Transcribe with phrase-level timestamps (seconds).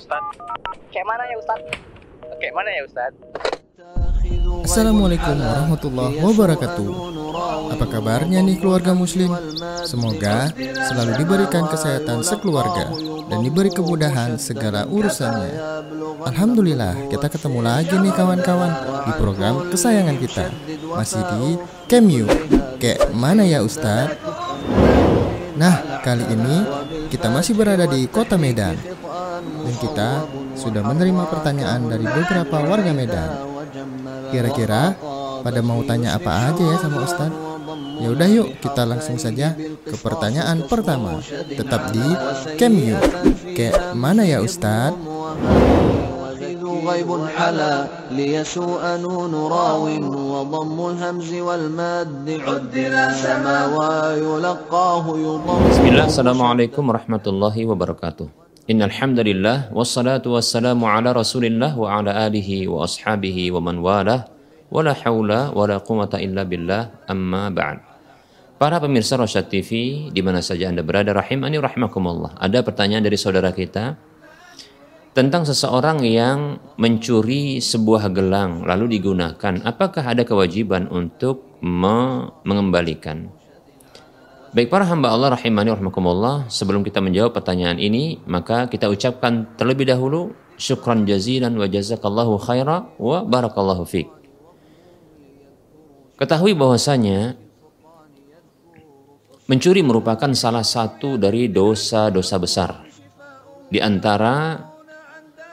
[0.00, 0.24] Ustaz?
[0.88, 1.60] Kayak mana ya Ustaz?
[2.40, 3.12] Kayak mana ya Ustaz?
[4.64, 6.88] Assalamualaikum warahmatullahi wabarakatuh
[7.76, 9.28] Apa kabarnya nih keluarga muslim?
[9.84, 10.56] Semoga
[10.88, 12.88] selalu diberikan kesehatan sekeluarga
[13.28, 15.52] Dan diberi kemudahan segala urusannya
[16.24, 18.72] Alhamdulillah kita ketemu lagi nih kawan-kawan
[19.04, 20.46] Di program kesayangan kita
[20.96, 21.44] Masih di
[21.92, 22.24] Kemyu
[22.80, 24.16] Kayak mana ya Ustadz?
[25.60, 26.56] Nah kali ini
[27.12, 28.99] kita masih berada di kota Medan
[29.69, 30.09] Dan kita
[30.55, 33.29] sudah menerima pertanyaan dari beberapa warga Medan
[34.29, 34.95] Kira-kira
[35.45, 37.37] pada mau tanya apa aja ya sama Ustadz?
[38.01, 41.21] Ya udah yuk kita langsung saja ke pertanyaan pertama.
[41.47, 42.05] Tetap di
[42.59, 42.97] Kemyu.
[43.55, 45.15] Kayak mana ya Ustadz?
[46.85, 57.65] غيب حلا ليسوء نون راو وضم الهمز والماد عدل سما ويلقاه يضم Bismillah, Assalamualaikum warahmatullahi
[58.68, 64.28] Innalhamdulillah, wassalatu wassalamu ala rasulillah wa ala alihi wa ashabihi wa man walah,
[64.68, 67.48] wa la hawla wa la quwata illa billah, amma.
[68.60, 72.36] Para pemirsa Rosyad TV, di mana saja Anda berada, rahimani rahimakumullah.
[72.36, 73.96] Ada pertanyaan dari saudara kita
[75.16, 79.64] tentang seseorang yang mencuri sebuah gelang lalu digunakan.
[79.64, 83.32] Apakah ada kewajiban untuk me- mengembalikan?
[84.50, 89.86] Baik para hamba Allah rahimani rahimakumullah, sebelum kita menjawab pertanyaan ini, maka kita ucapkan terlebih
[89.86, 94.10] dahulu syukran jazilan wa jazakallahu khaira wa barakallahu fiq.
[96.18, 97.38] Ketahui bahwasanya
[99.46, 102.70] mencuri merupakan salah satu dari dosa-dosa besar.
[103.70, 104.66] Di antara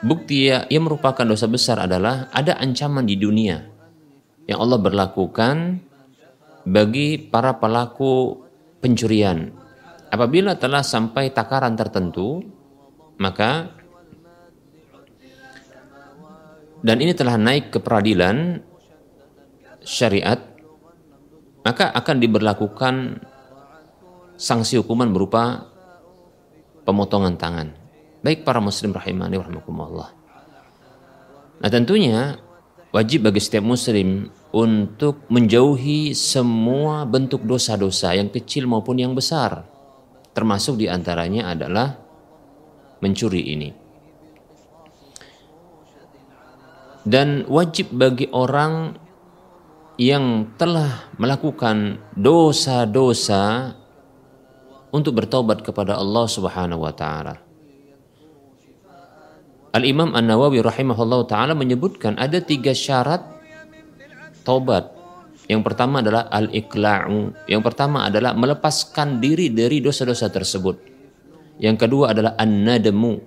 [0.02, 3.62] bukti ya, yang merupakan dosa besar adalah ada ancaman di dunia
[4.50, 5.86] yang Allah berlakukan
[6.66, 8.47] bagi para pelaku
[8.78, 9.52] pencurian.
[10.08, 12.40] Apabila telah sampai takaran tertentu,
[13.20, 13.76] maka
[16.80, 18.62] dan ini telah naik ke peradilan
[19.82, 20.38] syariat,
[21.66, 22.94] maka akan diberlakukan
[24.38, 25.68] sanksi hukuman berupa
[26.86, 27.68] pemotongan tangan.
[28.22, 30.10] Baik para muslim rahimani warahmatullah.
[31.58, 32.38] Nah tentunya
[32.94, 39.62] wajib bagi setiap muslim untuk menjauhi semua bentuk dosa-dosa yang kecil maupun yang besar.
[40.34, 41.94] Termasuk di antaranya adalah
[42.98, 43.70] mencuri ini.
[47.06, 48.98] Dan wajib bagi orang
[49.94, 53.74] yang telah melakukan dosa-dosa
[54.90, 57.38] untuk bertobat kepada Allah Subhanahu wa taala.
[59.70, 63.37] Al-Imam An-Nawawi rahimahullah taala menyebutkan ada tiga syarat
[64.48, 64.96] taubat.
[65.44, 67.44] Yang pertama adalah al-iqla'u.
[67.44, 70.76] Yang pertama adalah melepaskan diri dari dosa-dosa tersebut.
[71.60, 73.20] Yang kedua adalah an-nadamu.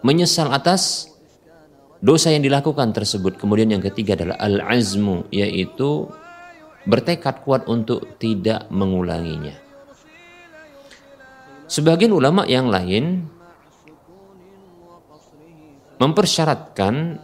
[0.00, 1.12] Menyesal atas
[2.00, 3.36] dosa yang dilakukan tersebut.
[3.36, 6.08] Kemudian yang ketiga adalah al-azmu, yaitu
[6.88, 9.52] bertekad kuat untuk tidak mengulanginya.
[11.70, 13.30] Sebagian ulama yang lain
[16.00, 17.20] mempersyaratkan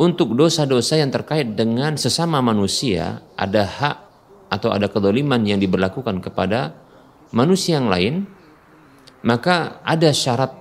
[0.00, 3.96] untuk dosa-dosa yang terkait dengan sesama manusia ada hak
[4.48, 6.72] atau ada kedoliman yang diberlakukan kepada
[7.36, 8.24] manusia yang lain
[9.20, 10.56] maka ada syarat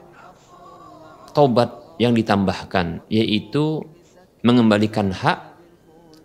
[1.32, 3.80] taubat yang ditambahkan yaitu
[4.44, 5.56] mengembalikan hak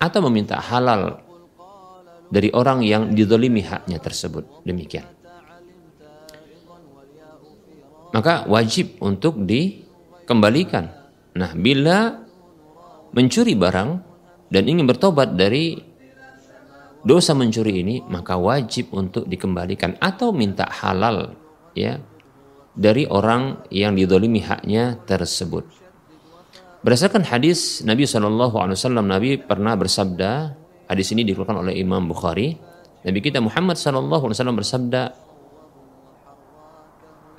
[0.03, 1.23] atau meminta halal
[2.35, 4.67] dari orang yang didolimi haknya tersebut.
[4.67, 5.07] Demikian.
[8.11, 10.91] Maka wajib untuk dikembalikan.
[11.35, 12.24] Nah bila
[13.15, 13.91] mencuri barang
[14.51, 15.79] dan ingin bertobat dari
[17.07, 21.33] dosa mencuri ini maka wajib untuk dikembalikan atau minta halal
[21.79, 22.03] ya
[22.75, 25.63] dari orang yang didolimi haknya tersebut.
[26.85, 30.53] Berdasarkan hadis Nabi Wasallam Nabi pernah bersabda
[30.91, 32.59] hadis ini dikeluarkan oleh Imam Bukhari
[33.05, 35.13] Nabi kita Muhammad Wasallam bersabda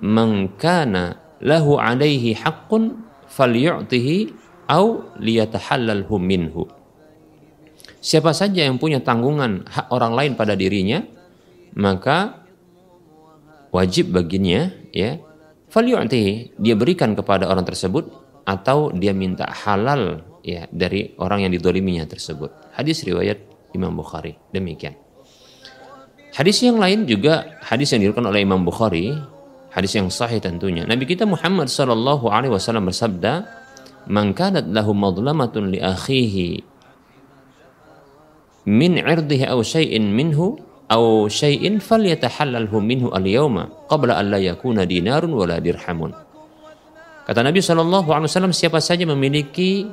[0.02, 6.66] mengkana lahu alaihi haqqun falyu'tihi au liyatahallalhu minhu.
[8.02, 11.02] Siapa saja yang punya tanggungan hak orang lain pada dirinya,
[11.73, 12.46] maka
[13.73, 15.17] wajib baginya ya
[15.73, 18.08] falyu'tihi dia berikan kepada orang tersebut
[18.46, 22.78] atau dia minta halal ya dari orang yang didoliminya tersebut.
[22.78, 23.41] Hadis riwayat
[23.73, 24.94] Imam Bukhari demikian.
[26.35, 29.18] Hadis yang lain juga hadis yang diriwayatkan oleh Imam Bukhari,
[29.72, 30.85] hadis yang sahih tentunya.
[30.85, 33.47] Nabi kita Muhammad sallallahu alaihi wasallam bersabda,
[34.05, 36.61] "Man kanat lahu madlamatun li akhihi
[38.69, 40.57] min 'irdihi aw syai'in minhu
[40.90, 46.13] aw syai'in falyatahallalhu minhu al-yawma qabla an la yakuna dinarun wala dirhamun."
[47.25, 49.90] Kata Nabi Shallallahu Alaihi Wasallam, siapa saja memiliki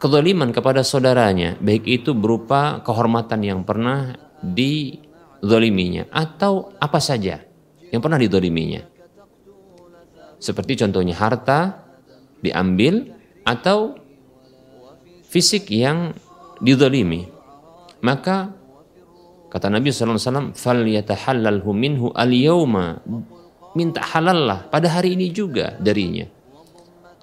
[0.00, 7.44] kezaliman kepada saudaranya, baik itu berupa kehormatan yang pernah dizoliminya atau apa saja
[7.92, 8.80] yang pernah dizoliminya.
[10.40, 11.84] Seperti contohnya harta
[12.40, 13.12] diambil
[13.44, 13.96] atau
[15.28, 16.16] fisik yang
[16.58, 17.28] dizolimi.
[18.04, 18.52] Maka
[19.48, 23.00] kata Nabi Wasallam, "Fal yatahallalhu minhu al yawma."
[23.74, 26.30] Minta halallah pada hari ini juga darinya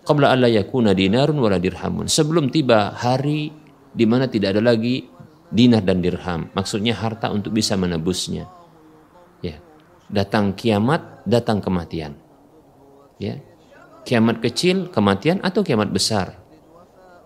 [0.05, 2.09] qabla alla yakuna dinarun wala dirhamun.
[2.09, 3.53] Sebelum tiba hari
[3.91, 5.05] di mana tidak ada lagi
[5.51, 6.49] dinar dan dirham.
[6.51, 8.49] Maksudnya harta untuk bisa menebusnya.
[9.45, 9.59] Ya.
[10.11, 12.17] Datang kiamat, datang kematian.
[13.21, 13.39] Ya.
[14.01, 16.37] Kiamat kecil, kematian atau kiamat besar.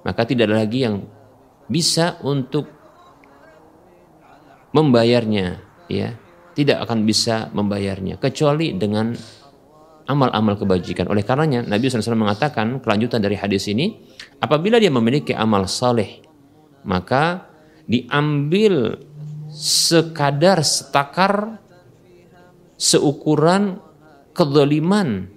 [0.03, 1.01] Maka tidak ada lagi yang
[1.65, 2.69] bisa untuk
[4.75, 6.13] membayarnya, ya.
[6.55, 9.11] Tidak akan bisa membayarnya kecuali dengan
[10.07, 11.11] amal-amal kebajikan.
[11.11, 13.91] Oleh karenanya Nabi SAW mengatakan kelanjutan dari hadis ini,
[14.39, 16.23] apabila dia memiliki amal saleh,
[16.87, 17.49] maka
[17.89, 18.95] diambil
[19.51, 21.59] sekadar setakar
[22.79, 23.83] seukuran
[24.31, 25.34] kedoliman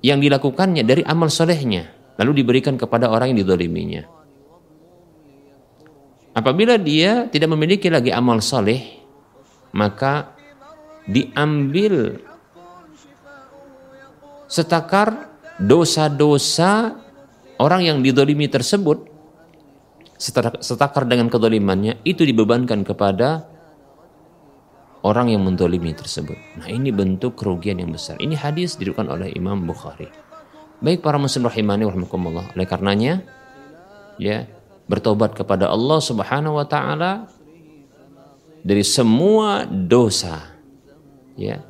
[0.00, 4.08] yang dilakukannya dari amal solehnya lalu diberikan kepada orang yang didoliminya
[6.32, 9.00] apabila dia tidak memiliki lagi amal soleh
[9.76, 10.34] maka
[11.06, 12.18] diambil
[14.50, 15.30] setakar
[15.60, 16.96] dosa-dosa
[17.60, 19.10] orang yang didolimi tersebut
[20.60, 23.49] setakar dengan kedolimannya itu dibebankan kepada
[25.00, 26.36] orang yang mendolimi tersebut.
[26.60, 28.20] Nah ini bentuk kerugian yang besar.
[28.20, 30.08] Ini hadis diriwayatkan oleh Imam Bukhari.
[30.80, 32.56] Baik para muslim rahimani warahmatullah.
[32.56, 33.24] Oleh karenanya
[34.20, 34.48] ya
[34.88, 37.28] bertobat kepada Allah Subhanahu wa taala
[38.60, 40.56] dari semua dosa.
[41.36, 41.64] Ya.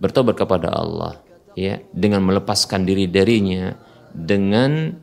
[0.00, 1.20] Bertobat kepada Allah
[1.54, 3.76] ya dengan melepaskan diri darinya
[4.16, 4.96] dengan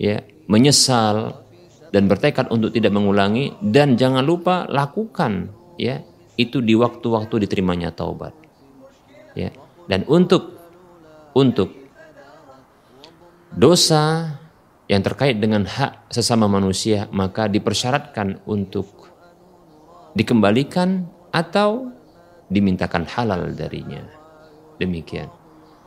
[0.00, 1.44] ya menyesal
[1.92, 6.00] dan bertekad untuk tidak mengulangi dan jangan lupa lakukan ya
[6.36, 8.32] itu di waktu-waktu diterimanya taubat.
[9.36, 9.52] Ya.
[9.88, 10.56] Dan untuk
[11.36, 11.72] untuk
[13.52, 14.36] dosa
[14.86, 19.10] yang terkait dengan hak sesama manusia maka dipersyaratkan untuk
[20.16, 21.92] dikembalikan atau
[22.48, 24.06] dimintakan halal darinya.
[24.80, 25.28] Demikian.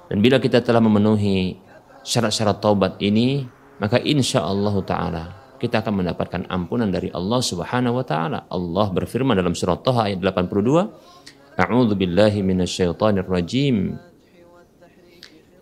[0.10, 1.58] Dan bila kita telah memenuhi
[2.02, 3.46] syarat-syarat taubat ini,
[3.78, 8.48] maka insya Allah Ta'ala kita akan mendapatkan ampunan dari Allah Subhanahu wa taala.
[8.48, 14.00] Allah berfirman dalam surat Taha ayat 82, A'udzu billahi minasyaitonir rajim.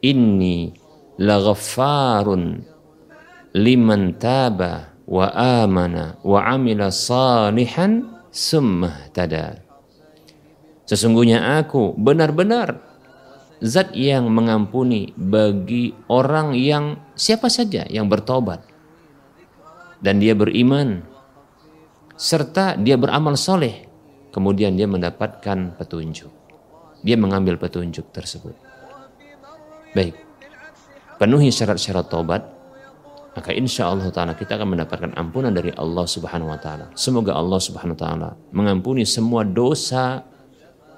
[0.06, 0.78] Inni
[1.18, 2.62] laghaffarun
[3.58, 9.66] liman taba wa amana wa amila salihan summa tada.
[10.86, 12.78] Sesungguhnya aku benar-benar
[13.64, 18.62] zat yang mengampuni bagi orang yang siapa saja yang bertobat
[20.02, 21.04] dan dia beriman.
[22.18, 23.86] Serta dia beramal soleh.
[24.34, 26.30] Kemudian dia mendapatkan petunjuk.
[27.06, 28.54] Dia mengambil petunjuk tersebut.
[29.94, 30.18] Baik.
[31.18, 32.58] Penuhi syarat-syarat tobat
[33.38, 36.86] maka insya Allah Ta'ala kita akan mendapatkan ampunan dari Allah Subhanahu Wa Ta'ala.
[36.98, 40.26] Semoga Allah Subhanahu Wa Ta'ala mengampuni semua dosa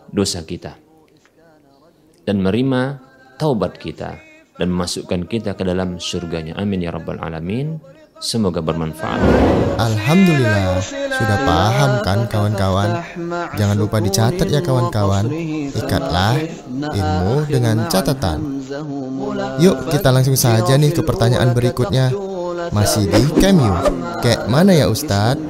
[0.08, 0.80] dosa kita.
[2.24, 2.82] Dan menerima
[3.36, 4.16] taubat kita.
[4.56, 6.56] Dan memasukkan kita ke dalam surganya.
[6.56, 7.76] Amin ya rabbal alamin.
[8.25, 9.21] Semoga bermanfaat.
[9.77, 10.81] Alhamdulillah,
[11.13, 13.05] sudah paham kan kawan-kawan?
[13.59, 15.29] Jangan lupa dicatat ya kawan-kawan.
[15.75, 16.41] Ikatlah
[16.73, 18.65] ilmu dengan catatan.
[19.61, 22.15] Yuk kita langsung saja nih ke pertanyaan berikutnya.
[22.73, 23.77] Masih di Cameo.
[24.25, 25.43] Kayak mana ya Ustadz?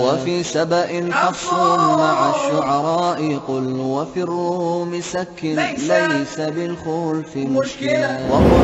[0.00, 8.10] وفي سبأ حفص مع الشعراء قل وفي الروم سكن ليس بالخلف مشكلة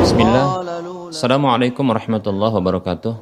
[0.01, 0.47] بسم الله
[1.12, 3.12] Assalamualaikum warahmatullahi wabarakatuh.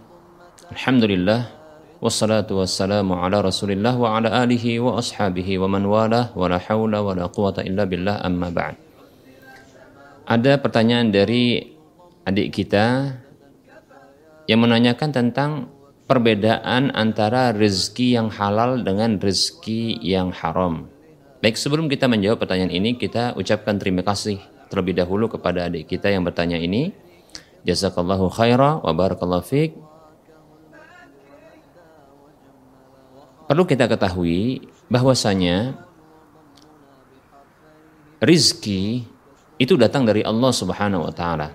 [0.71, 1.51] Alhamdulillah
[1.99, 7.03] wassalatu wassalamu ala Rasulillah wa ala alihi wa ashabihi wa man wala wa la hawla
[7.03, 8.79] wa la quwata illa billah amma ba'd.
[10.23, 11.67] Ada pertanyaan dari
[12.23, 13.11] adik kita
[14.47, 15.67] yang menanyakan tentang
[16.07, 20.87] perbedaan antara rezeki yang halal dengan rezeki yang haram.
[21.43, 24.39] Baik, sebelum kita menjawab pertanyaan ini, kita ucapkan terima kasih
[24.71, 27.10] terlebih dahulu kepada adik kita yang bertanya ini
[27.65, 29.77] Jazakallahu khaira wa barakallahu fiq.
[33.51, 35.75] Perlu kita ketahui bahwasanya
[38.23, 39.05] rizki
[39.61, 41.53] itu datang dari Allah Subhanahu wa taala.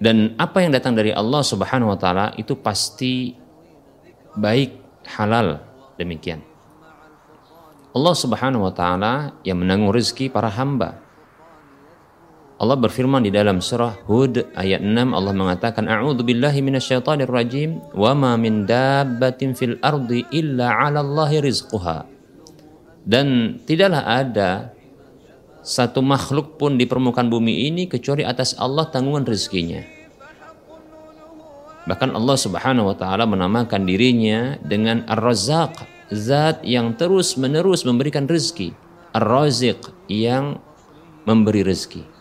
[0.00, 3.36] Dan apa yang datang dari Allah Subhanahu wa taala itu pasti
[4.32, 5.60] baik, halal,
[6.00, 6.40] demikian.
[7.94, 11.03] Allah Subhanahu wa taala yang menanggung rezeki para hamba.
[12.64, 18.16] Allah berfirman di dalam surah Hud ayat 6 Allah mengatakan a'udzu billahi minasyaitonir rajim wa
[18.16, 22.08] ma min dabbatin fil ardi illa 'ala Allahi rizquha.
[23.04, 24.72] Dan tidaklah ada
[25.60, 29.84] satu makhluk pun di permukaan bumi ini kecuali atas Allah tanggungan rezekinya.
[31.84, 35.84] Bahkan Allah Subhanahu wa taala menamakan dirinya dengan Ar-Razzaq,
[36.16, 38.72] zat yang terus-menerus memberikan rezeki.
[39.12, 40.64] Ar-Raziq yang
[41.28, 42.13] memberi rezeki.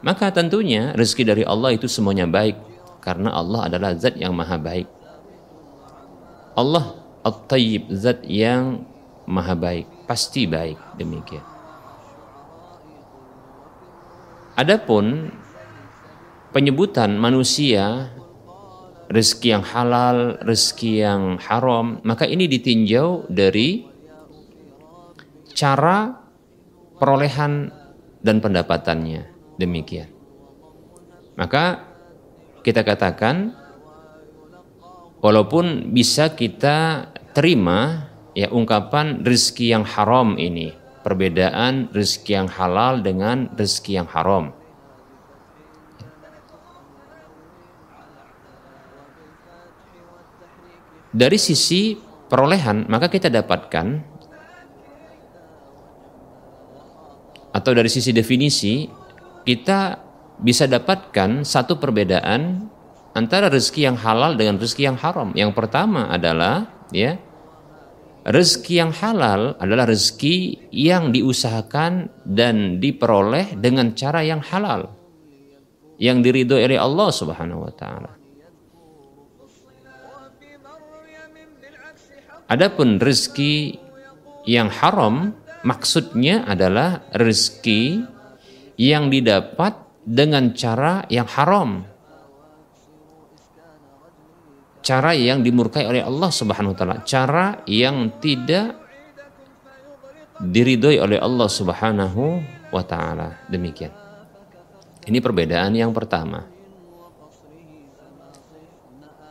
[0.00, 2.56] Maka tentunya rezeki dari Allah itu semuanya baik
[3.04, 4.88] karena Allah adalah zat yang maha baik.
[6.56, 8.84] Allah At-Tayyib zat yang
[9.28, 11.44] maha baik, pasti baik demikian.
[14.56, 15.32] Adapun
[16.52, 18.12] penyebutan manusia
[19.10, 23.84] rezeki yang halal, rezeki yang haram, maka ini ditinjau dari
[25.56, 26.14] cara
[26.96, 27.72] perolehan
[28.20, 29.29] dan pendapatannya.
[29.60, 30.08] Demikian.
[31.36, 31.84] Maka
[32.64, 33.52] kita katakan
[35.20, 40.72] walaupun bisa kita terima ya ungkapan rezeki yang haram ini,
[41.04, 44.56] perbedaan rezeki yang halal dengan rezeki yang haram.
[51.10, 51.98] Dari sisi
[52.30, 53.86] perolehan, maka kita dapatkan
[57.50, 58.99] atau dari sisi definisi
[59.50, 59.98] kita
[60.38, 62.70] bisa dapatkan satu perbedaan
[63.18, 65.34] antara rezeki yang halal dengan rezeki yang haram.
[65.34, 67.18] Yang pertama adalah ya
[68.22, 74.94] rezeki yang halal adalah rezeki yang diusahakan dan diperoleh dengan cara yang halal
[75.98, 78.12] yang diridhoi oleh Allah Subhanahu wa taala.
[82.46, 83.82] Adapun rezeki
[84.46, 85.34] yang haram
[85.66, 88.06] maksudnya adalah rezeki
[88.80, 91.84] yang didapat dengan cara yang haram.
[94.80, 98.80] Cara yang dimurkai oleh Allah Subhanahu wa taala, cara yang tidak
[100.40, 102.40] diridhoi oleh Allah Subhanahu
[102.72, 103.44] wa taala.
[103.52, 103.92] Demikian.
[105.04, 106.48] Ini perbedaan yang pertama.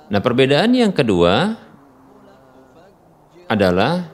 [0.09, 1.57] Nah, perbedaan yang kedua
[3.49, 4.13] adalah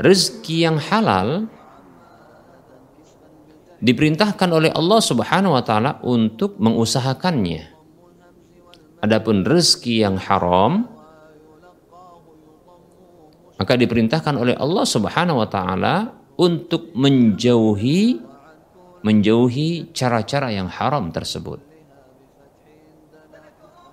[0.00, 1.48] rezeki yang halal
[3.80, 7.76] diperintahkan oleh Allah Subhanahu wa taala untuk mengusahakannya.
[9.04, 10.88] Adapun rezeki yang haram
[13.56, 18.20] maka diperintahkan oleh Allah Subhanahu wa taala untuk menjauhi
[19.00, 21.62] menjauhi cara-cara yang haram tersebut.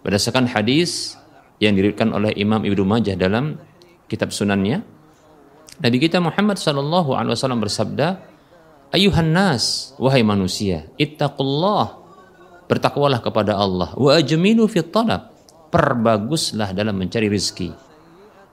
[0.04, 1.16] Berdasarkan hadis
[1.64, 3.56] yang diriwayatkan oleh Imam Ibnu Majah dalam
[4.12, 4.84] kitab sunannya,
[5.80, 8.20] Nabi kita Muhammad sallallahu alaihi wasallam bersabda,
[8.94, 11.98] Ayuhan nas, wahai manusia, ittaqullah,
[12.70, 15.34] bertakwalah kepada Allah, wa ajmilu fit talab,
[15.74, 17.74] perbaguslah dalam mencari rizki.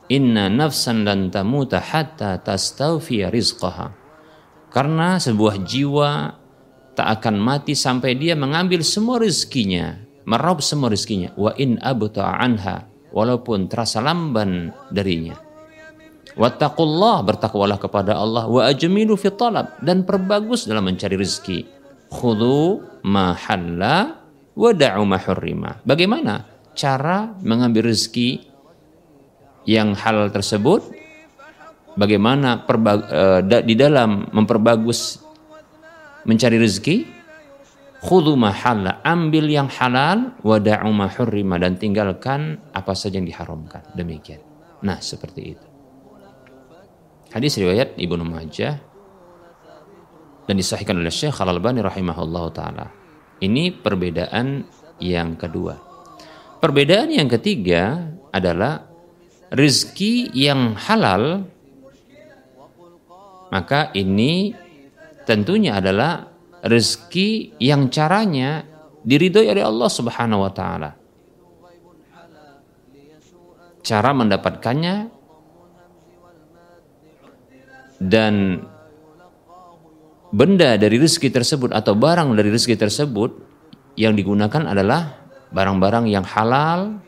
[0.08, 3.92] Inna nafsan lan tamuta hatta tastawfiya rizqaha.
[4.72, 6.10] Karena sebuah jiwa
[6.96, 11.36] tak akan mati sampai dia mengambil semua rizkinya, meraup semua rizkinya.
[11.36, 15.49] Wa in abta anha, walaupun terasa lamban darinya.
[16.40, 21.68] Wattaqullah bertakwalah kepada Allah wa ajmilu fi talab dan perbagus dalam mencari rezeki.
[22.08, 24.24] Khudhu ma halla
[24.56, 25.84] wa da'u ma hurrima.
[25.84, 28.40] Bagaimana cara mengambil rezeki
[29.68, 30.80] yang halal tersebut?
[32.00, 35.20] Bagaimana uh, di dalam memperbagus
[36.24, 37.20] mencari rezeki?
[38.00, 40.88] Khudhu ma halla, ambil yang halal wa da'u
[41.60, 43.84] dan tinggalkan apa saja yang diharamkan.
[43.92, 44.40] Demikian.
[44.80, 45.69] Nah, seperti itu.
[47.30, 48.74] Hadis riwayat Ibnu Majah
[50.50, 52.86] dan disahihkan oleh Syekh Al-Albani rahimahullah taala.
[53.38, 54.66] Ini perbedaan
[54.98, 55.78] yang kedua.
[56.58, 58.82] Perbedaan yang ketiga adalah
[59.54, 61.46] rezeki yang halal
[63.50, 64.54] maka ini
[65.26, 66.26] tentunya adalah
[66.62, 68.62] rezeki yang caranya
[69.02, 70.90] diridhoi oleh Allah Subhanahu wa taala.
[73.80, 75.19] Cara mendapatkannya
[78.00, 78.64] dan
[80.32, 83.30] benda dari rezeki tersebut atau barang dari rezeki tersebut
[84.00, 85.20] yang digunakan adalah
[85.52, 87.02] barang-barang yang halal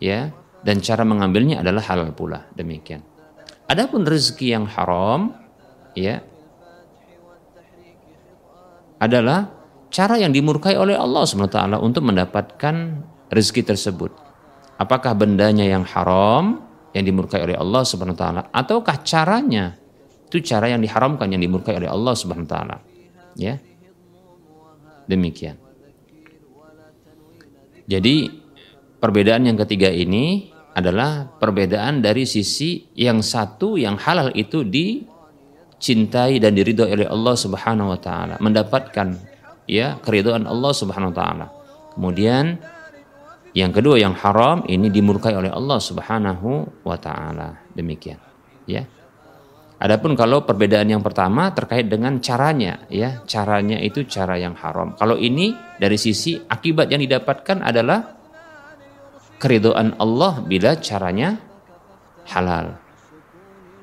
[0.00, 0.32] ya
[0.64, 3.04] dan cara mengambilnya adalah halal pula demikian.
[3.68, 5.36] Adapun rezeki yang haram
[5.92, 6.24] ya
[8.98, 9.52] adalah
[9.92, 12.74] cara yang dimurkai oleh Allah SWT untuk mendapatkan
[13.28, 14.10] rezeki tersebut.
[14.78, 16.64] Apakah bendanya yang haram
[16.96, 18.24] yang dimurkai oleh Allah SWT
[18.54, 19.76] ataukah caranya
[20.28, 22.76] itu cara yang diharamkan yang dimurkai oleh Allah Subhanahu wa taala.
[23.32, 23.56] Ya.
[25.08, 25.56] Demikian.
[27.88, 28.28] Jadi
[29.00, 36.52] perbedaan yang ketiga ini adalah perbedaan dari sisi yang satu yang halal itu dicintai dan
[36.52, 39.16] diridhoi oleh Allah Subhanahu wa taala, mendapatkan
[39.64, 41.46] ya keridhaan Allah Subhanahu wa taala.
[41.96, 42.60] Kemudian
[43.56, 47.64] yang kedua yang haram ini dimurkai oleh Allah Subhanahu wa taala.
[47.72, 48.20] Demikian.
[48.68, 48.84] Ya.
[49.78, 54.98] Adapun kalau perbedaan yang pertama terkait dengan caranya, ya caranya itu cara yang haram.
[54.98, 58.18] Kalau ini dari sisi akibat yang didapatkan adalah
[59.38, 61.38] keridhaan Allah bila caranya
[62.26, 62.74] halal.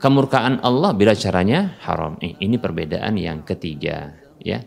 [0.03, 2.19] Kemurkaan Allah bila caranya haram.
[2.19, 4.59] Ini perbedaan yang ketiga, ya.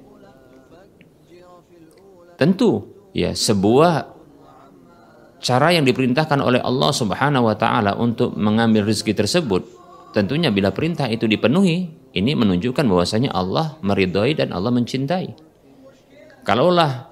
[2.41, 4.17] Tentu, ya sebuah
[5.45, 9.78] cara yang diperintahkan oleh Allah Subhanahu wa taala untuk mengambil rezeki tersebut
[10.19, 15.31] Tentunya bila perintah itu dipenuhi, ini menunjukkan bahwasanya Allah meridhoi dan Allah mencintai.
[16.43, 17.07] Kalaulah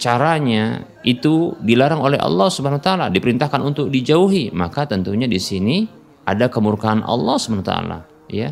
[0.00, 5.84] caranya itu dilarang oleh Allah Subhanahu wa taala, diperintahkan untuk dijauhi, maka tentunya di sini
[6.24, 7.98] ada kemurkaan Allah Subhanahu wa taala,
[8.32, 8.48] ya.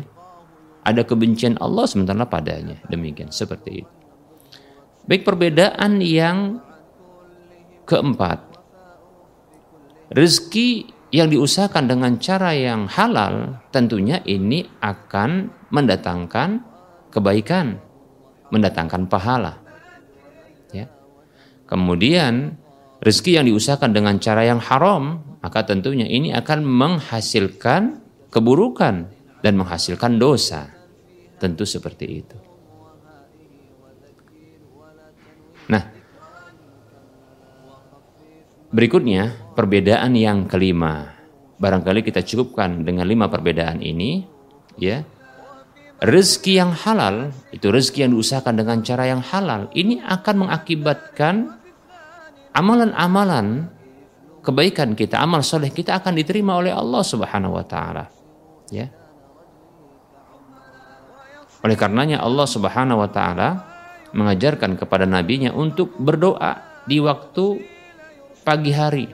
[0.85, 2.77] Ada kebencian Allah taala padanya.
[2.85, 3.93] Demikian seperti itu.
[5.09, 6.61] Baik perbedaan yang
[7.89, 8.45] keempat.
[10.13, 16.59] Rezeki yang diusahakan dengan cara yang halal tentunya ini akan mendatangkan
[17.07, 17.79] kebaikan,
[18.51, 19.63] mendatangkan pahala.
[20.75, 20.91] Ya.
[21.71, 22.59] Kemudian
[22.99, 29.07] rezeki yang diusahakan dengan cara yang haram, maka tentunya ini akan menghasilkan keburukan
[29.39, 30.67] dan menghasilkan dosa.
[31.39, 32.37] Tentu seperti itu.
[35.71, 35.94] Nah,
[38.75, 41.15] berikutnya perbedaan yang kelima.
[41.55, 44.27] Barangkali kita cukupkan dengan lima perbedaan ini,
[44.75, 45.07] ya.
[46.03, 49.71] Rezeki yang halal itu rezeki yang diusahakan dengan cara yang halal.
[49.71, 51.55] Ini akan mengakibatkan
[52.51, 53.71] amalan-amalan
[54.43, 58.11] kebaikan kita, amal soleh kita akan diterima oleh Allah Subhanahu wa taala.
[58.67, 58.91] Ya.
[61.63, 63.49] Oleh karenanya Allah Subhanahu wa taala
[64.11, 67.74] mengajarkan kepada nabinya untuk berdoa di waktu
[68.45, 69.09] pagi hari.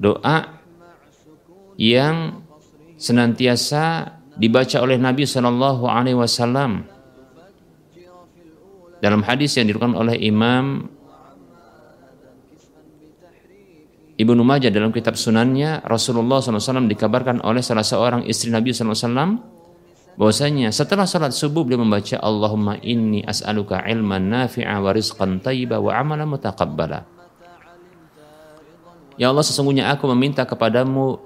[0.00, 0.56] Doa
[1.76, 2.40] yang
[2.96, 6.88] senantiasa dibaca oleh Nabi Shallallahu Alaihi Wasallam.
[9.04, 10.88] Dalam hadis yang diriwayatkan oleh Imam
[14.20, 19.40] Ibnu Majah dalam kitab sunannya Rasulullah SAW dikabarkan oleh salah seorang istri Nabi SAW
[20.20, 25.96] bahwasanya setelah salat subuh beliau membaca Allahumma inni as'aluka ilman nafi'a wa rizqan tayyiba wa
[25.96, 27.19] amalan mutaqabbala
[29.20, 31.20] Ya Allah sesungguhnya aku meminta kepadamu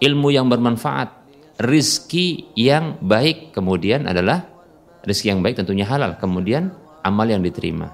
[0.00, 1.12] ilmu yang bermanfaat,
[1.60, 4.48] rizki yang baik, kemudian adalah
[5.04, 6.72] rizki yang baik tentunya halal, kemudian
[7.04, 7.92] amal yang diterima.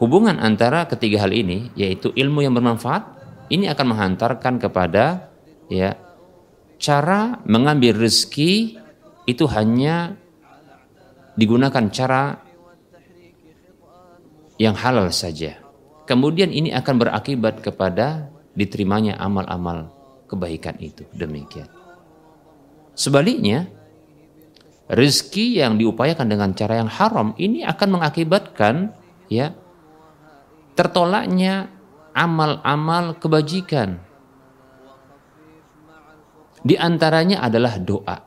[0.00, 3.04] Hubungan antara ketiga hal ini, yaitu ilmu yang bermanfaat,
[3.52, 5.28] ini akan menghantarkan kepada
[5.68, 5.92] ya
[6.80, 8.80] cara mengambil rezeki
[9.28, 10.16] itu hanya
[11.36, 12.40] digunakan cara
[14.56, 15.59] yang halal saja
[16.10, 18.26] kemudian ini akan berakibat kepada
[18.58, 19.94] diterimanya amal-amal
[20.26, 21.06] kebaikan itu.
[21.14, 21.70] Demikian.
[22.98, 23.70] Sebaliknya,
[24.90, 28.90] rezeki yang diupayakan dengan cara yang haram ini akan mengakibatkan
[29.30, 29.54] ya
[30.74, 31.70] tertolaknya
[32.10, 34.02] amal-amal kebajikan.
[36.60, 38.18] Di antaranya adalah doa.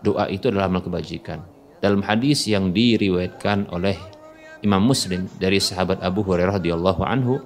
[0.00, 1.44] Doa itu adalah amal kebajikan.
[1.78, 3.94] Dalam hadis yang diriwayatkan oleh
[4.62, 7.38] Imam Muslim dari sahabat Abu Hurairah radhiyallahu anhu,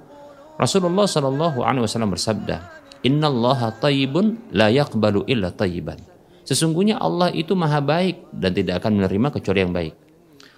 [0.56, 2.62] Rasulullah shallallahu alaihi wasallam bersabda,
[3.04, 5.98] "Inna Allah tayyibun la yaqbalu illa tayyiban."
[6.42, 9.94] Sesungguhnya Allah itu maha baik dan tidak akan menerima kecuali yang baik.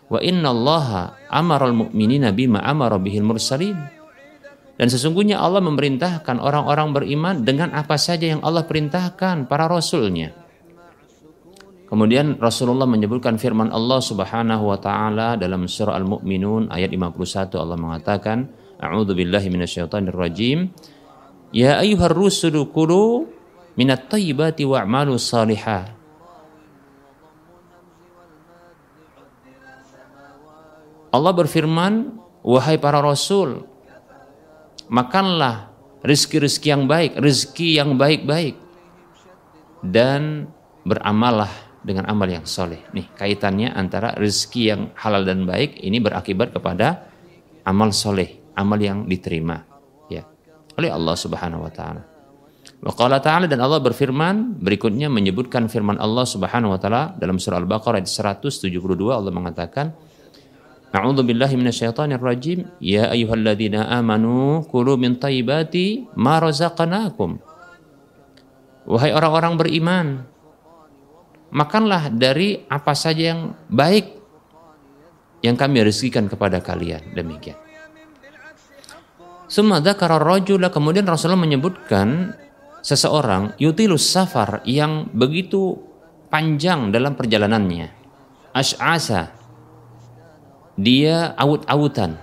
[0.09, 3.77] Wa inna Allah amaral mu'minina bima amara bihil mursalin.
[4.75, 10.44] Dan sesungguhnya Allah memerintahkan orang-orang beriman dengan apa saja yang Allah perintahkan para rasulnya.
[11.85, 18.49] Kemudian Rasulullah menyebutkan firman Allah Subhanahu wa taala dalam surah Al-Mu'minun ayat 51 Allah mengatakan,
[18.81, 20.73] A'udzu billahi minasyaitonir rajim.
[21.55, 23.29] Ya ayyuhar rusulu kulu
[23.79, 25.93] minat thayyibati wa'malu salihah.
[31.15, 33.71] Allah berfirman, wahai para rasul,
[34.91, 35.71] makanlah
[36.03, 38.59] rezeki-rezeki yang baik, rezeki yang baik-baik
[39.87, 40.51] dan
[40.83, 42.81] beramallah dengan amal yang soleh.
[42.97, 47.07] Nih kaitannya antara rezeki yang halal dan baik ini berakibat kepada
[47.63, 49.63] amal soleh, amal yang diterima
[50.09, 50.25] ya
[50.75, 52.03] oleh Allah Subhanahu Wa Taala.
[52.85, 57.57] Wa qala ta'ala dan Allah berfirman berikutnya menyebutkan firman Allah Subhanahu wa taala dalam surah
[57.61, 58.77] Al-Baqarah ayat 172
[59.09, 59.97] Allah mengatakan
[60.95, 67.41] A'udzu billahi minasyaitonir rajim ya ayyuhalladzina amanu kulu min thayyibati ma razaqnakum
[68.85, 70.07] Wahai orang-orang beriman
[71.55, 74.11] makanlah dari apa saja yang baik
[75.47, 77.57] yang kami rezekikan kepada kalian demikian
[79.45, 82.35] Summa dzakara rajula kemudian Rasulullah menyebutkan
[82.83, 85.79] seseorang yutilus safar yang begitu
[86.33, 87.89] panjang dalam perjalanannya.
[88.51, 89.31] Ash'asa.
[90.75, 92.19] Dia awut-awutan.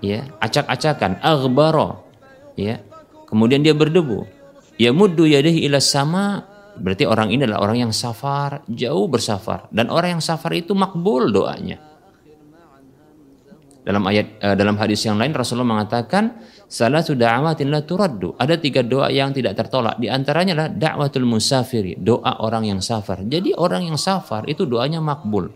[0.00, 1.98] Ya, acak-acakan, aghbara.
[2.54, 2.80] Ya.
[3.26, 4.30] Kemudian dia berdebu.
[4.80, 6.46] Ya muddu yadihi ila sama
[6.78, 11.32] berarti orang ini adalah orang yang safar, jauh bersafar dan orang yang safar itu makbul
[11.32, 11.90] doanya.
[13.80, 16.36] Dalam ayat uh, dalam hadis yang lain Rasulullah mengatakan
[16.68, 18.36] salah sudah amatin la turaddu.
[18.36, 19.96] Ada tiga doa yang tidak tertolak.
[19.96, 23.24] Di antaranya adalah dakwatul musafiri, doa orang yang safar.
[23.24, 25.48] Jadi orang yang safar itu doanya makbul.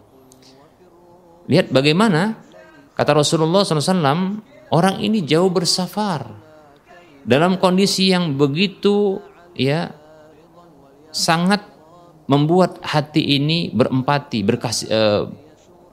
[1.47, 2.41] Lihat bagaimana
[2.97, 4.41] kata Rasulullah SAW,
[4.73, 6.25] orang ini jauh bersafar
[7.25, 9.21] dalam kondisi yang begitu
[9.57, 9.93] ya
[11.15, 11.63] sangat
[12.27, 15.23] membuat hati ini berempati, berkasih eh,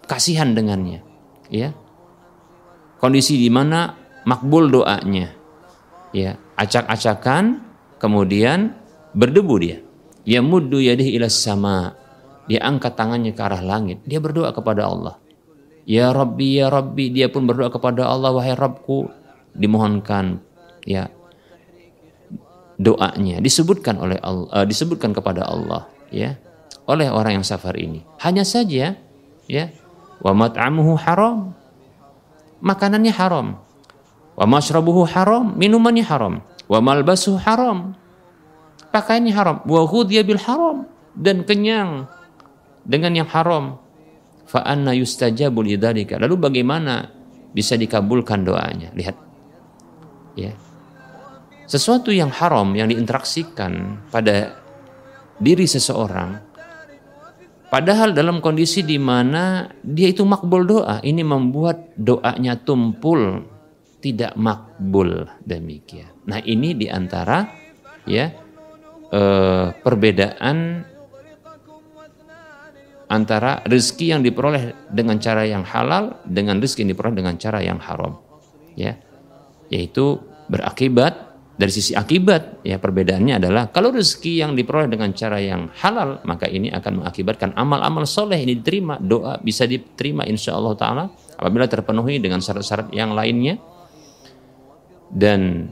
[0.10, 1.06] kasihan dengannya,
[1.54, 1.78] ya.
[2.98, 3.94] Kondisi di mana
[4.26, 5.30] makbul doanya,
[6.10, 7.62] ya, acak-acakan,
[8.02, 8.74] kemudian
[9.14, 9.78] berdebu dia.
[10.22, 11.98] Ya muddu yadih ila sama.
[12.46, 14.06] Dia angkat tangannya ke arah langit.
[14.06, 15.18] Dia berdoa kepada Allah.
[15.90, 17.10] Ya Rabbi, ya Rabbi.
[17.10, 19.10] Dia pun berdoa kepada Allah, wahai Rabbku.
[19.58, 20.40] Dimohonkan
[20.88, 21.12] ya
[22.82, 26.34] doanya disebutkan oleh Allah uh, disebutkan kepada Allah ya
[26.90, 28.02] oleh orang yang safar ini.
[28.26, 28.98] Hanya saja
[29.46, 29.66] ya
[30.26, 31.54] wa mat'amuhu haram
[32.58, 33.62] makanannya haram
[34.34, 37.94] wa mashrabuhu haram minumannya haram wa malbasuhu haram
[38.90, 42.10] pakaiannya haram wa ghudhiya bil haram dan kenyang
[42.82, 43.78] dengan yang haram.
[44.50, 47.08] Fa anna yustajabu lidzalika lalu bagaimana
[47.56, 48.92] bisa dikabulkan doanya?
[48.92, 49.16] Lihat.
[50.36, 50.52] Ya
[51.72, 54.60] sesuatu yang haram yang diinteraksikan pada
[55.40, 56.36] diri seseorang
[57.72, 63.48] padahal dalam kondisi di mana dia itu makbul doa ini membuat doanya tumpul
[64.04, 66.12] tidak makbul demikian.
[66.28, 67.48] Nah ini di antara
[68.04, 68.34] ya
[69.14, 70.58] eh, perbedaan
[73.08, 77.80] antara rezeki yang diperoleh dengan cara yang halal dengan rezeki yang diperoleh dengan cara yang
[77.80, 78.20] haram
[78.76, 78.98] ya.
[79.72, 80.20] Yaitu
[80.52, 81.31] berakibat
[81.62, 86.50] dari sisi akibat ya perbedaannya adalah kalau rezeki yang diperoleh dengan cara yang halal maka
[86.50, 91.04] ini akan mengakibatkan amal-amal soleh ini diterima doa bisa diterima insya Allah taala
[91.42, 93.58] apabila terpenuhi dengan syarat-syarat yang lainnya.
[95.12, 95.68] Dan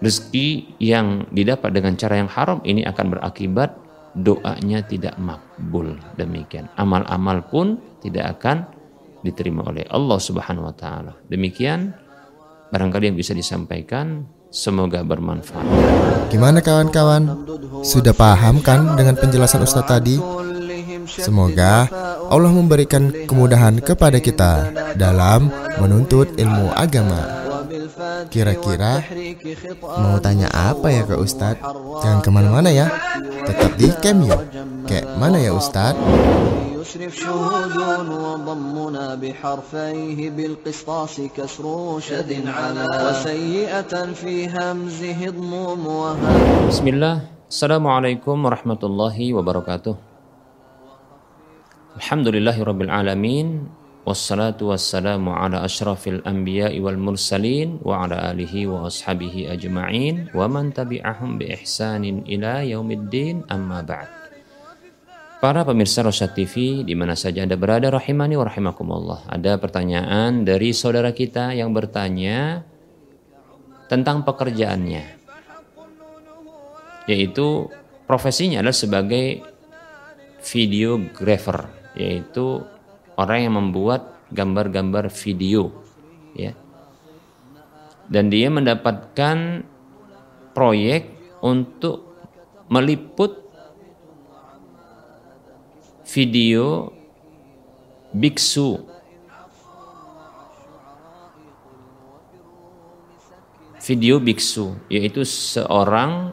[0.00, 3.76] rezeki yang didapat dengan cara yang haram ini akan berakibat
[4.16, 5.98] doanya tidak makbul.
[6.16, 6.70] Demikian.
[6.80, 8.64] Amal-amal pun tidak akan
[9.20, 11.12] diterima oleh Allah Subhanahu wa taala.
[11.26, 11.92] Demikian.
[12.68, 15.64] Barangkali yang bisa disampaikan Semoga bermanfaat.
[16.32, 17.44] Gimana kawan-kawan?
[17.84, 20.16] Sudah paham kan dengan penjelasan Ustadz tadi?
[21.08, 21.88] Semoga
[22.28, 27.44] Allah memberikan kemudahan kepada kita dalam menuntut ilmu agama.
[28.32, 29.04] Kira-kira
[29.84, 31.64] mau tanya apa ya ke Ustadz?
[32.04, 32.88] Jangan ke mana-mana ya,
[33.44, 34.48] tetap di Cameo.
[34.88, 36.00] Kayak mana ya Ustadz?
[36.88, 37.76] يشرف شهود
[38.08, 41.64] وضمنا بحرفيه بالقسطاس كسر
[42.00, 47.16] شد على وسيئة في همزه اضموم وهاء بسم الله
[47.52, 49.94] السلام عليكم ورحمة الله وبركاته
[52.00, 53.48] الحمد لله رب العالمين
[54.08, 62.88] والصلاة والسلام على أشرف الأنبياء والمرسلين وعلى آله وأصحابه أجمعين ومن تبعهم بإحسان إلى يوم
[62.90, 64.17] الدين أما بعد
[65.38, 69.30] Para pemirsa Rosyad TV di mana saja Anda berada rahimani wa rahimakumullah.
[69.30, 72.66] Ada pertanyaan dari saudara kita yang bertanya
[73.86, 75.14] tentang pekerjaannya.
[77.06, 77.70] Yaitu
[78.10, 79.46] profesinya adalah sebagai
[80.42, 82.66] videographer, yaitu
[83.14, 85.70] orang yang membuat gambar-gambar video,
[86.34, 86.50] ya.
[88.10, 89.62] Dan dia mendapatkan
[90.50, 91.14] proyek
[91.46, 92.10] untuk
[92.66, 93.47] meliput
[96.08, 96.88] video
[98.16, 98.80] biksu
[103.84, 106.32] video biksu yaitu seorang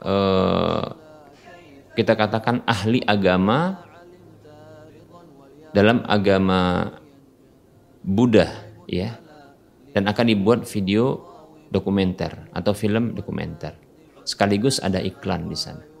[0.00, 0.86] eh,
[1.92, 3.84] kita katakan ahli agama
[5.76, 6.92] dalam agama
[8.00, 8.48] Buddha
[8.88, 9.20] ya
[9.92, 11.20] dan akan dibuat video
[11.72, 13.76] dokumenter atau film dokumenter.
[14.24, 15.91] Sekaligus ada iklan di sana.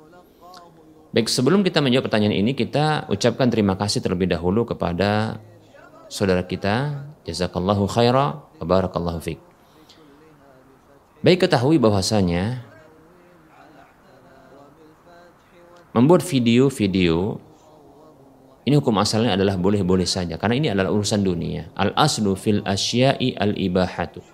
[1.12, 5.36] Baik, sebelum kita menjawab pertanyaan ini, kita ucapkan terima kasih terlebih dahulu kepada
[6.08, 7.04] saudara kita.
[7.28, 9.38] Jazakallahu khaira barakallahu fiqh.
[11.20, 12.64] Baik ketahui bahwasanya
[15.94, 17.38] membuat video-video
[18.66, 21.70] ini hukum asalnya adalah boleh-boleh saja karena ini adalah urusan dunia.
[21.78, 24.24] Al aslu fil asya'i al ibahatu.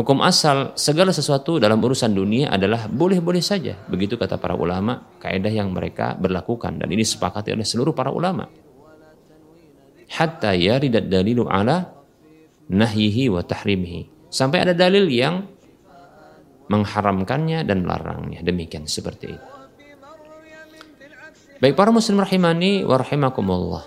[0.00, 3.76] Hukum asal segala sesuatu dalam urusan dunia adalah boleh-boleh saja.
[3.84, 8.48] Begitu kata para ulama, kaidah yang mereka berlakukan dan ini sepakati oleh seluruh para ulama.
[10.08, 11.84] Hatta yaridat dalilu ala
[12.72, 14.32] nahyihi wa tahrimihi.
[14.32, 15.44] Sampai ada dalil yang
[16.72, 18.40] mengharamkannya dan melarangnya.
[18.40, 19.48] Demikian seperti itu.
[21.60, 23.84] Baik para muslim rahimani wa rahimakumullah.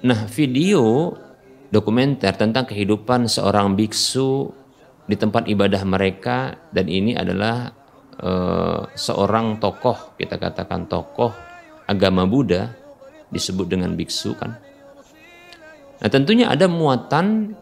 [0.00, 1.12] Nah, video
[1.70, 4.50] dokumenter tentang kehidupan seorang biksu
[5.06, 7.70] di tempat ibadah mereka dan ini adalah
[8.22, 11.30] uh, seorang tokoh kita katakan tokoh
[11.86, 12.70] agama Buddha
[13.30, 14.58] disebut dengan biksu kan.
[16.00, 17.54] Nah, tentunya ada muatan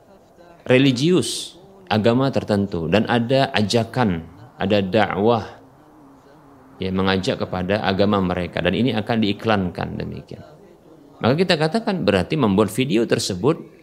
[0.64, 1.56] religius
[1.88, 4.24] agama tertentu dan ada ajakan,
[4.60, 5.44] ada dakwah
[6.78, 10.44] ya mengajak kepada agama mereka dan ini akan diiklankan demikian.
[11.18, 13.77] Maka kita katakan berarti membuat video tersebut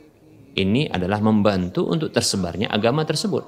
[0.56, 3.44] ini adalah membantu untuk tersebarnya agama tersebut.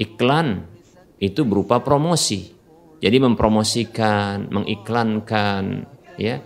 [0.00, 0.64] Iklan
[1.20, 2.56] itu berupa promosi.
[3.00, 5.88] Jadi mempromosikan, mengiklankan,
[6.20, 6.40] ya,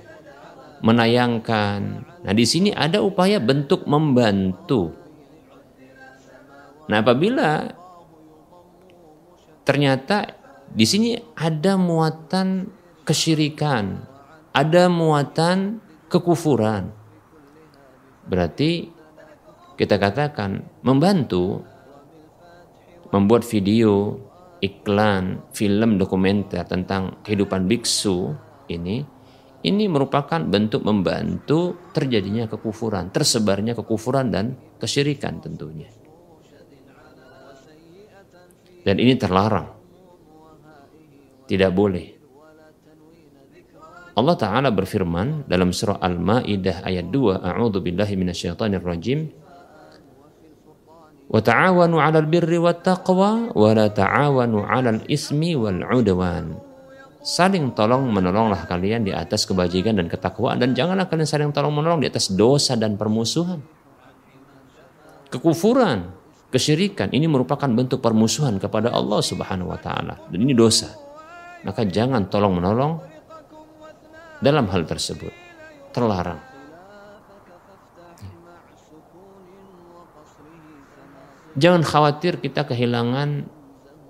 [0.82, 1.80] menayangkan.
[2.22, 4.94] Nah, di sini ada upaya bentuk membantu.
[6.86, 7.74] Nah, apabila
[9.66, 10.36] ternyata
[10.70, 12.70] di sini ada muatan
[13.02, 14.04] kesyirikan,
[14.54, 17.03] ada muatan kekufuran.
[18.24, 18.88] Berarti
[19.74, 21.60] kita katakan membantu
[23.10, 24.18] membuat video,
[24.58, 28.32] iklan, film dokumenter tentang kehidupan biksu
[28.70, 29.04] ini
[29.64, 35.88] ini merupakan bentuk membantu terjadinya kekufuran, tersebarnya kekufuran dan kesyirikan tentunya.
[38.84, 39.72] Dan ini terlarang.
[41.48, 42.13] Tidak boleh.
[44.14, 49.34] Allah Ta'ala berfirman dalam surah Al-Ma'idah ayat 2, A'udhu billahi minasyaitanir rajim.
[51.26, 56.54] Wat taqwa wa la ta'awanu 'alal ismi wal 'udwan.
[57.24, 62.04] Saling tolong menolonglah kalian di atas kebajikan dan ketakwaan dan janganlah kalian saling tolong menolong
[62.04, 63.64] di atas dosa dan permusuhan.
[65.32, 66.12] Kekufuran,
[66.54, 70.94] kesyirikan ini merupakan bentuk permusuhan kepada Allah Subhanahu wa taala dan ini dosa
[71.64, 73.00] maka jangan tolong menolong
[74.44, 75.32] dalam hal tersebut.
[75.96, 76.52] Terlarang.
[81.54, 83.46] Jangan khawatir kita kehilangan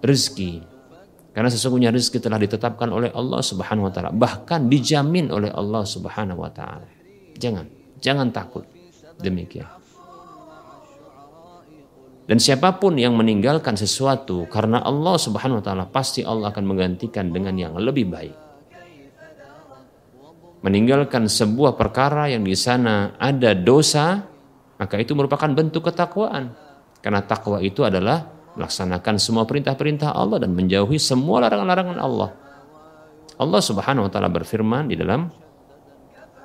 [0.02, 0.64] rezeki.
[1.34, 4.10] Karena sesungguhnya rezeki telah ditetapkan oleh Allah Subhanahu wa taala.
[4.10, 6.88] Bahkan dijamin oleh Allah Subhanahu wa taala.
[7.36, 7.68] Jangan.
[8.00, 8.64] Jangan takut.
[9.20, 9.68] Demikian.
[12.24, 17.28] Dan siapa pun yang meninggalkan sesuatu karena Allah Subhanahu wa taala pasti Allah akan menggantikan
[17.28, 18.43] dengan yang lebih baik.
[20.64, 24.24] Meninggalkan sebuah perkara yang di sana ada dosa,
[24.80, 26.56] maka itu merupakan bentuk ketakwaan.
[27.04, 28.24] Karena takwa itu adalah
[28.56, 32.32] melaksanakan semua perintah-perintah Allah dan menjauhi semua larangan-larangan Allah.
[33.36, 35.28] Allah Subhanahu wa taala berfirman di dalam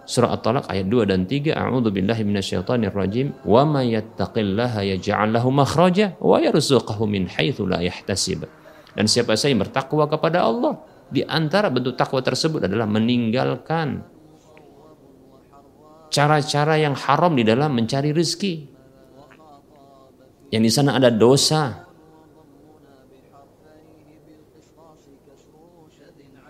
[0.09, 5.53] Surah At-Talaq ayat 2 dan 3, A'udzu billahi minasyaitonir rajim, "Wa may yattaqillaha yaj'al lahu
[5.53, 8.49] makhraja wa yarzuqhu min haitsu la yahtasib."
[8.97, 14.05] Dan siapa saja yang bertakwa kepada Allah, di antara bentuk takwa tersebut adalah meninggalkan
[16.13, 18.77] cara-cara yang haram di dalam mencari rezeki.
[20.49, 21.85] Yang di sana ada dosa,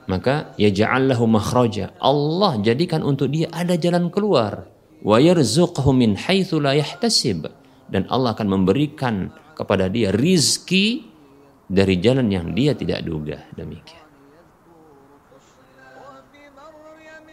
[0.07, 1.95] maka ya ja'allahu makhraja.
[1.99, 4.71] Allah jadikan untuk dia ada jalan keluar.
[5.03, 7.47] Wa yarzuqhu min haitsu la yahtasib.
[7.91, 11.03] Dan Allah akan memberikan kepada dia rizki
[11.67, 13.43] dari jalan yang dia tidak duga.
[13.51, 13.98] Demikian.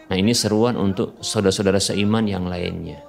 [0.07, 3.03] Nah ini seruan untuk saudara-saudara seiman yang lainnya.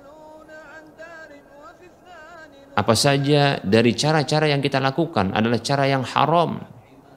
[2.79, 6.63] Apa saja dari cara-cara yang kita lakukan adalah cara yang haram,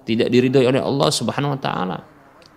[0.06, 1.98] tidak diridhoi oleh Allah Subhanahu wa taala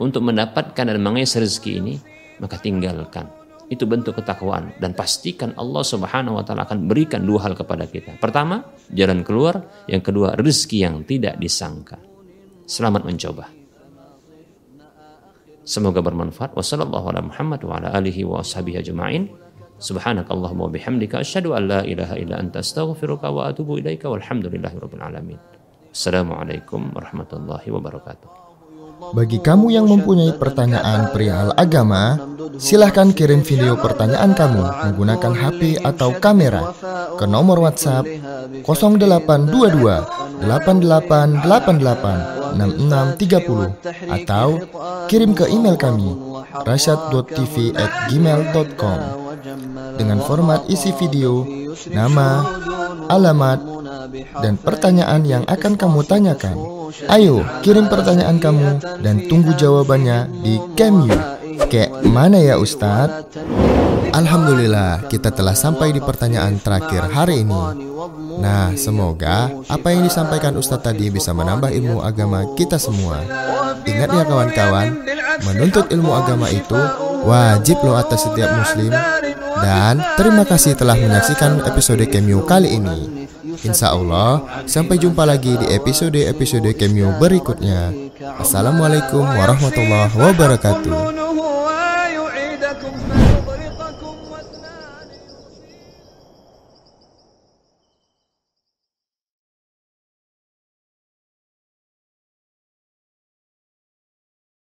[0.00, 1.94] untuk mendapatkan dan mengais rezeki ini,
[2.40, 3.28] maka tinggalkan.
[3.68, 8.16] Itu bentuk ketakwaan dan pastikan Allah Subhanahu wa taala akan berikan dua hal kepada kita.
[8.20, 12.00] Pertama, jalan keluar, yang kedua rezeki yang tidak disangka.
[12.64, 13.63] Selamat mencoba.
[15.64, 16.52] Semoga bermanfaat.
[16.52, 19.24] Wassalamualaikum warahmatullahi wabarakatuh.
[21.88, 22.36] Ilaha illa
[24.12, 25.40] wa walhamdulillahi alamin.
[25.88, 28.43] Assalamualaikum warahmatullahi wabarakatuh.
[29.12, 32.16] Bagi kamu yang mempunyai pertanyaan perihal agama,
[32.56, 36.72] silahkan kirim video pertanyaan kamu menggunakan HP atau kamera
[37.20, 38.08] ke nomor WhatsApp
[38.64, 43.74] 0822 8888 6630
[44.08, 44.62] atau
[45.10, 46.14] kirim ke email kami
[46.64, 48.98] rasyad.tv@gmail.com
[49.98, 51.44] dengan format isi video,
[51.92, 52.46] nama,
[53.10, 53.60] alamat,
[54.40, 56.56] dan pertanyaan yang akan kamu tanyakan.
[57.10, 61.18] Ayo, kirim pertanyaan kamu dan tunggu jawabannya di Cameo.
[61.66, 63.34] Kayak mana ya Ustadz?
[64.14, 67.62] Alhamdulillah, kita telah sampai di pertanyaan terakhir hari ini.
[68.38, 73.18] Nah, semoga apa yang disampaikan Ustadz tadi bisa menambah ilmu agama kita semua.
[73.82, 74.86] Ingat ya kawan-kawan,
[75.50, 76.78] menuntut ilmu agama itu
[77.26, 78.94] wajib loh atas setiap muslim.
[79.58, 83.23] Dan terima kasih telah menyaksikan episode Cameo kali ini.
[83.62, 87.94] Insya Allah, sampai jumpa lagi di episode-episode Cameo berikutnya.
[88.40, 91.23] Assalamualaikum warahmatullahi wabarakatuh.